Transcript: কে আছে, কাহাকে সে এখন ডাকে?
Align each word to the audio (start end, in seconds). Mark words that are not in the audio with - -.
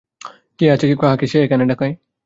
কে 0.59 0.65
আছে, 0.73 0.85
কাহাকে 1.01 1.25
সে 1.31 1.37
এখন 1.45 1.61
ডাকে? 1.61 1.87